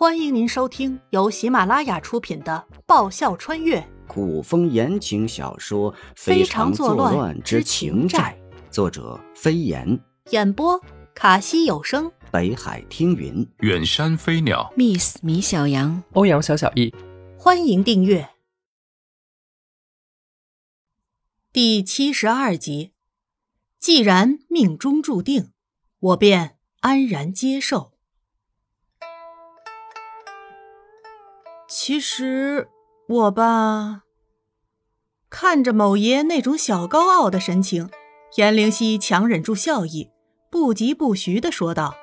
[0.00, 3.86] 欢迎您收听由喜马拉雅出品的《爆笑穿越。
[4.08, 8.34] 古风言情小说《非常作乱之情债》，
[8.72, 10.00] 作者飞檐，
[10.30, 10.82] 演播
[11.14, 16.94] 卡西有声，北海听云，远山飞鸟，Miss 米小羊，欧阳小小易。
[17.36, 18.30] 欢迎订阅。
[21.52, 22.92] 第七十二集。
[23.78, 25.50] 既然命中注定，
[25.98, 27.92] 我便安然接受。
[31.90, 32.68] 其实
[33.08, 34.02] 我吧，
[35.28, 37.90] 看着某爷那种小高傲的神情，
[38.36, 40.12] 颜灵溪强忍住笑意，
[40.52, 41.96] 不疾不徐的说道：“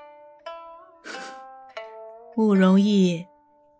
[2.36, 3.28] 慕容易，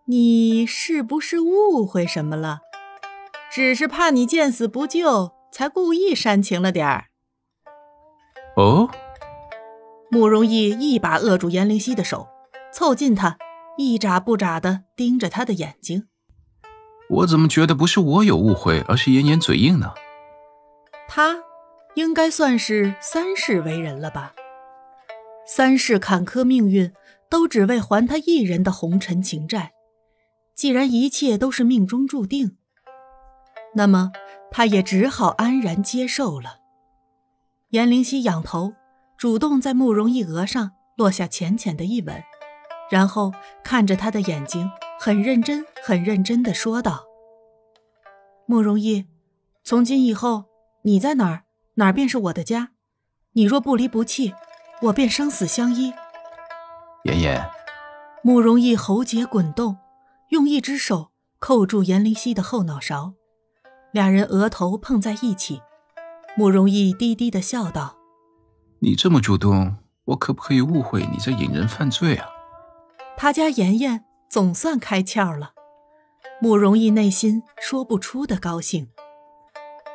[0.06, 2.60] 你是不是误会什么了？
[3.52, 7.08] 只是怕你见死不救，才故意煽情了点儿。”
[8.56, 8.88] 哦，
[10.10, 12.26] 慕容易一把扼住颜灵溪的手，
[12.72, 13.36] 凑近他。
[13.80, 16.08] 一眨不眨的盯着他的眼睛，
[17.08, 19.94] 我怎么觉得不是我有误会，而是妍妍嘴硬呢？
[21.06, 21.36] 他
[21.94, 24.34] 应该算是三世为人了吧？
[25.46, 26.92] 三世坎坷命运，
[27.30, 29.70] 都只为还他一人的红尘情债。
[30.56, 32.56] 既然一切都是命中注定，
[33.76, 34.10] 那么
[34.50, 36.56] 他也只好安然接受了。
[37.70, 38.72] 颜灵溪仰头，
[39.16, 42.20] 主动在慕容易额上落下浅浅的一吻。
[42.90, 47.04] 然后看着他的眼睛，很认真、很认真的说道
[48.46, 49.06] ：“慕容易，
[49.62, 50.44] 从今以后，
[50.82, 51.44] 你在哪儿，
[51.74, 52.70] 哪儿便是我的家。
[53.32, 54.34] 你若不离不弃，
[54.82, 55.92] 我便生死相依。”
[57.04, 57.50] 妍妍，
[58.22, 59.76] 慕容易喉结滚动，
[60.30, 63.12] 用一只手扣住严灵溪的后脑勺，
[63.92, 65.60] 俩人额头碰在一起。
[66.36, 67.96] 慕容易低低的笑道
[68.80, 72.28] ：“你这么主动，我可不可以误会你在引人犯罪啊？”
[73.20, 75.50] 他家妍妍总算开窍了，
[76.40, 78.88] 慕容易内心说不出的高兴。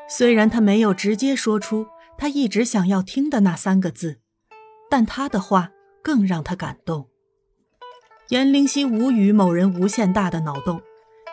[0.10, 4.20] 虽然他没有直接说出他一直想要听的那三个字，
[4.90, 5.72] 但他的话
[6.04, 7.08] 更让他感动。
[8.28, 10.82] 颜灵溪无语某人无限大的脑洞，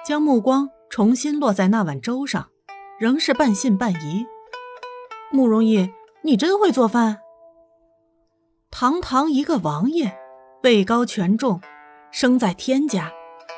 [0.06, 2.50] 将目光重新落在那碗粥上，
[3.00, 4.24] 仍是半信半疑。
[5.32, 5.90] 慕容易，
[6.22, 7.18] 你真会做饭？
[8.70, 10.16] 堂堂一个王爷，
[10.62, 11.60] 位高权重。
[12.12, 13.12] 生在天家，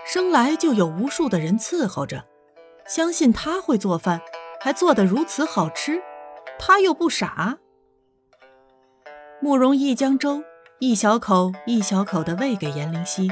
[0.06, 2.24] 生来就有无数的人伺候着，
[2.86, 4.20] 相信他会做饭，
[4.60, 6.02] 还做得如此好吃，
[6.58, 7.58] 他又不傻。
[9.40, 10.44] 慕容易将粥
[10.78, 13.30] 一小口一小口的喂给颜灵溪。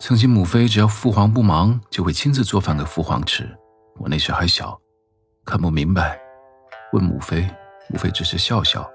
[0.00, 3.48] 曾经母妃只要父皇不忙，就会亲自做饭给父皇吃。
[3.96, 4.78] 我那时还小，
[5.44, 6.20] 看不明白，
[6.92, 7.48] 问母妃，
[7.88, 8.88] 母妃只是笑笑。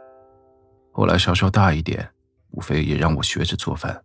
[0.91, 2.09] 后来稍稍大一点，
[2.51, 4.03] 母妃也让我学着做饭。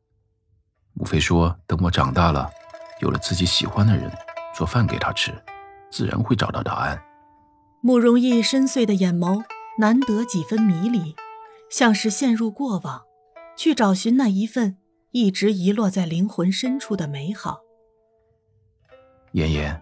[0.98, 2.50] 母妃说：“等我长大了，
[3.00, 4.10] 有了自己喜欢的人，
[4.52, 5.32] 做饭给他吃，
[5.92, 7.00] 自然会找到答案。”
[7.80, 9.44] 慕容逸深邃的眼眸
[9.78, 11.14] 难得几分迷离，
[11.70, 13.02] 像是陷入过往，
[13.56, 14.78] 去找寻那一份
[15.12, 17.60] 一直遗落在灵魂深处的美好。
[19.34, 19.80] 妍妍，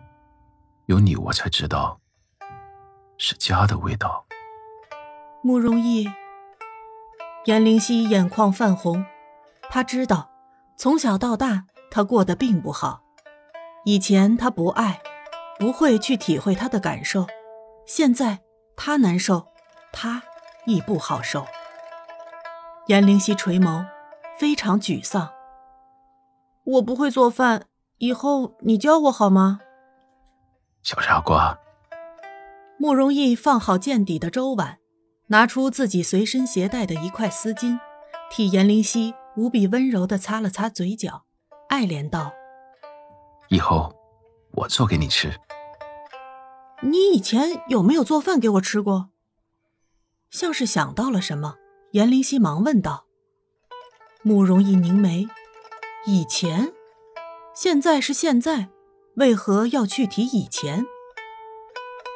[0.84, 1.98] 有你，我才知道
[3.16, 4.26] 是家的味道。
[5.42, 6.06] 慕容逸，
[7.46, 9.06] 颜灵溪眼眶泛红，
[9.70, 10.35] 他知道。
[10.76, 13.02] 从小到大，他过得并不好。
[13.86, 15.00] 以前他不爱，
[15.58, 17.26] 不会去体会他的感受。
[17.86, 18.40] 现在
[18.76, 19.48] 他难受，
[19.92, 20.22] 他
[20.66, 21.46] 亦不好受。
[22.88, 23.86] 颜灵溪垂眸，
[24.38, 25.30] 非常沮丧。
[26.64, 27.64] 我不会做饭，
[27.98, 29.60] 以后你教我好吗？
[30.82, 31.58] 小傻瓜。
[32.78, 34.78] 慕容易放好见底的粥碗，
[35.28, 37.78] 拿出自己随身携带的一块丝巾，
[38.30, 39.14] 替颜灵溪。
[39.36, 41.24] 无比温柔的擦了擦嘴角，
[41.68, 42.32] 爱怜道
[43.50, 43.94] ：“以后
[44.52, 45.30] 我做给你吃。
[46.82, 49.10] 你以前有没有做饭给我吃过？”
[50.30, 51.56] 像是想到了什么，
[51.92, 53.04] 颜灵溪忙问道。
[54.22, 55.28] 慕容逸凝眉
[56.06, 56.72] ：“以前？
[57.54, 58.68] 现在是现在，
[59.16, 60.84] 为何要去提以前？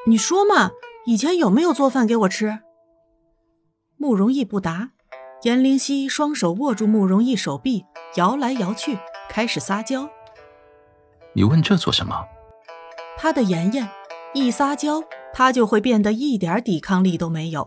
[0.07, 0.71] 你说嘛，
[1.05, 2.61] 以前有没有做饭给我吃？”
[3.99, 4.93] 慕容逸不答。
[5.43, 8.99] 颜灵溪双手握住慕容易手臂，摇来摇去，
[9.29, 10.07] 开始撒娇。
[11.33, 12.27] 你问这做什么？
[13.17, 13.89] 他的妍妍
[14.35, 15.03] 一撒娇，
[15.33, 17.67] 他就会变得一点抵抗力都没有。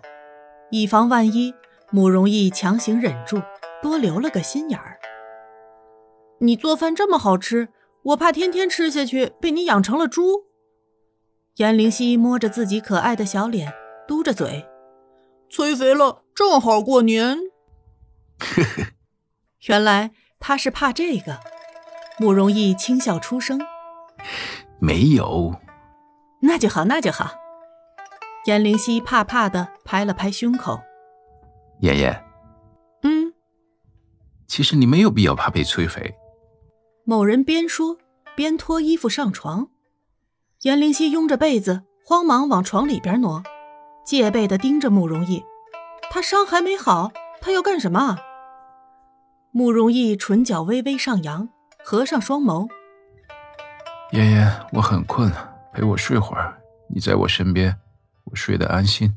[0.69, 1.53] 以防万一，
[1.89, 3.41] 慕容易强行忍住，
[3.81, 4.99] 多留了个心眼儿。
[6.41, 7.69] 你做饭这么好吃，
[8.03, 10.43] 我怕天天吃下去被你养成了猪。
[11.55, 13.73] 颜灵溪摸着自己可爱的小脸，
[14.07, 14.67] 嘟着嘴，
[15.49, 17.39] 催肥了，正好过年。
[18.43, 18.87] 呵呵，
[19.67, 21.39] 原来他是怕这个。
[22.19, 23.59] 慕容易轻笑出声
[24.79, 25.59] ：“没有。”
[26.41, 27.31] 那就好，那就好。
[28.45, 30.79] 颜灵犀怕怕的拍了拍胸口
[31.81, 32.23] ：“妍妍，
[33.01, 33.33] 嗯，
[34.47, 36.13] 其实你没有必要怕被催肥。”
[37.05, 37.97] 某人边说
[38.35, 39.69] 边脱衣服上床。
[40.61, 43.41] 颜灵犀拥着被子，慌忙往床里边挪，
[44.05, 45.43] 戒备的盯着慕容逸。
[46.11, 47.11] 他伤还没好，
[47.41, 48.19] 他要干什么？
[49.55, 51.47] 慕容逸唇角微微上扬，
[51.83, 52.67] 合上双眸。
[54.11, 56.59] 妍妍，我很困了，陪我睡会儿。
[56.89, 57.77] 你在我身边，
[58.23, 59.13] 我睡得安心。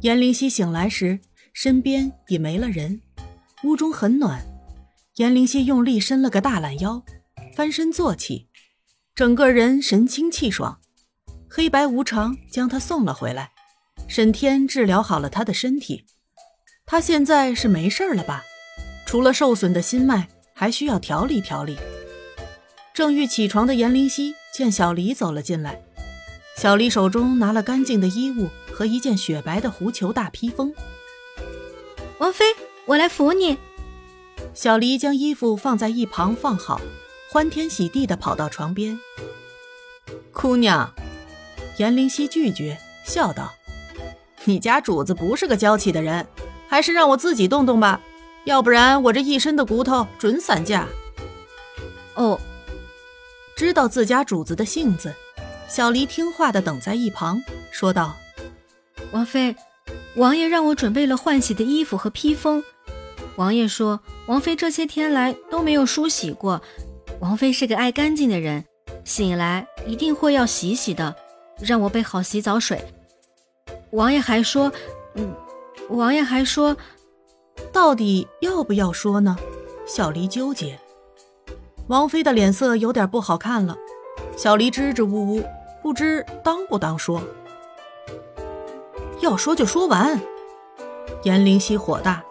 [0.00, 1.20] 颜灵犀醒来时，
[1.52, 3.00] 身边已没了人，
[3.62, 4.44] 屋中很暖。
[5.14, 7.04] 颜灵犀用力伸了个大懒腰，
[7.54, 8.48] 翻身坐起，
[9.14, 10.80] 整个人神清气爽。
[11.48, 13.52] 黑白无常将他送了回来。
[14.08, 16.04] 沈天治疗好了他的身体，
[16.94, 18.44] 他现在是没事了吧？
[19.04, 21.76] 除了受损的心脉，还需要调理调理。
[22.94, 25.82] 正欲起床的严灵犀见小黎走了进来，
[26.56, 30.72] 小黎手中拿了干净的衣物和一件雪白的狐裘大披风。
[32.18, 32.44] 王妃，
[32.84, 33.58] 我来扶你。
[34.54, 36.80] 小黎将衣服放在一旁放好，
[37.28, 39.00] 欢天喜地地跑到床边。
[40.30, 40.94] 姑娘，
[41.78, 43.52] 严灵犀拒绝，笑道。
[44.44, 46.24] 你家主子不是个娇气的人，
[46.74, 48.00] 还是让我自己动动吧，
[48.42, 50.88] 要不然我这一身的骨头准散架。
[52.16, 52.40] 哦，
[53.54, 55.14] 知道自家主子的性子，
[55.68, 57.40] 小黎听话的等在一旁，
[57.70, 58.16] 说道
[59.14, 59.54] ：“王妃，
[60.16, 62.64] 王爷让我准备了换洗的衣服和披风。
[63.36, 66.60] 王爷说，王妃这些天来都没有梳洗过，
[67.20, 68.64] 王妃是个爱干净的人，
[69.04, 71.14] 醒来一定会要洗洗的，
[71.60, 72.84] 让我备好洗澡水。”
[73.94, 74.72] 王爷还说，
[75.14, 75.32] 嗯，
[75.90, 76.76] 王爷还说，
[77.72, 79.36] 到底要不要说呢？
[79.86, 80.78] 小黎纠结。
[81.88, 83.76] 王妃的脸色有点不好看了，
[84.36, 85.44] 小黎支支吾吾，
[85.82, 87.22] 不知当不当说。
[89.20, 90.20] 要说就说完。
[91.22, 92.24] 颜灵犀火大，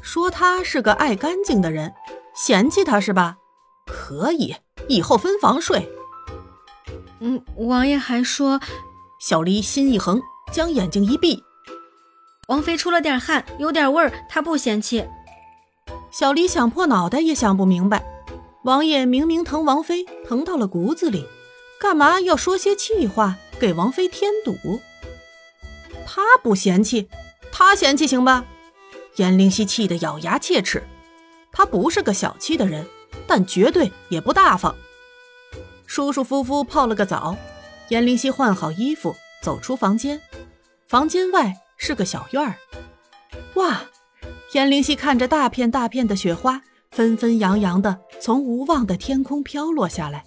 [0.00, 1.92] 说他是个爱干净的人，
[2.34, 3.36] 嫌弃他是吧？
[3.86, 4.54] 可以，
[4.88, 5.88] 以后分房睡。
[7.20, 8.60] 嗯，王爷还说，
[9.20, 10.20] 小黎心一横。
[10.52, 11.42] 将眼睛一闭，
[12.48, 15.06] 王妃出了点汗，有点味儿，她不嫌弃。
[16.10, 18.04] 小黎想破脑袋也想不明白，
[18.64, 21.26] 王爷明明疼王妃，疼到了骨子里，
[21.80, 24.80] 干嘛要说些气话给王妃添堵？
[26.06, 27.08] 他不嫌弃，
[27.50, 28.44] 他嫌弃行吧？
[29.16, 30.86] 颜灵犀气得咬牙切齿。
[31.50, 32.86] 他不是个小气的人，
[33.26, 34.74] 但绝对也不大方。
[35.86, 37.36] 舒舒服服泡了个澡，
[37.88, 40.20] 颜灵犀换好衣服，走出房间。
[40.86, 41.54] 房间外
[41.86, 42.56] 是个小院儿，
[43.56, 43.84] 哇！
[44.54, 50.24] 颜灵犀看着大片大片的雪花纷纷扬扬的从无望的天空飘落下来，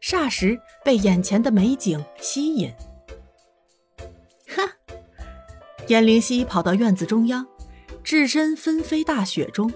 [0.00, 2.72] 霎时被眼前的美景吸引。
[4.46, 4.62] 哈！
[5.88, 7.44] 颜灵犀跑到院子中央，
[8.04, 9.68] 置身纷飞大雪中，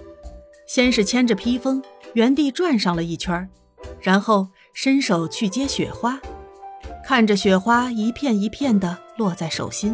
[0.65, 1.83] 先是牵着披风
[2.13, 3.49] 原地转上了一圈，
[3.99, 6.17] 然后伸手去接雪花，
[7.03, 9.93] 看着雪花一片一片的落在手心。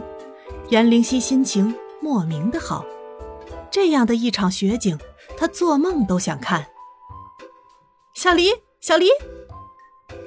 [0.72, 2.86] 颜灵犀心情莫名的好，
[3.70, 4.98] 这样的一场雪景，
[5.36, 6.66] 他做梦都想看。
[8.14, 9.10] 小黎，小黎，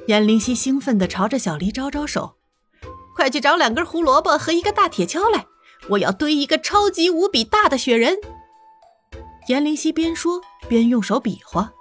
[0.07, 2.35] 颜灵犀兴奋地朝着小黎招招手
[3.17, 5.47] ：“快去找两根胡萝卜和一个大铁锹来，
[5.89, 8.19] 我要堆一个超级无比大的雪人。”
[9.49, 11.73] 颜灵犀边说边用手比划。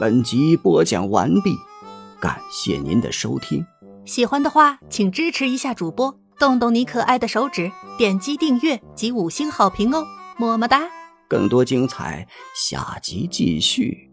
[0.00, 1.54] 本集播讲完毕，
[2.20, 3.64] 感谢您的收听。
[4.04, 10.04] 喜欢的话，请支持一下主播，动动你可爱的手指，点击订阅及五星好评哦，
[10.38, 10.82] 么么哒！
[11.28, 14.11] 更多精彩，下集继续。